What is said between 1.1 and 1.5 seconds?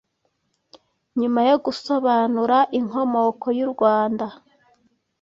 Nyuma